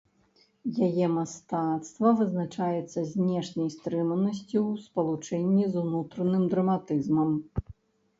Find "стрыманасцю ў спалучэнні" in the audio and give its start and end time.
3.75-5.69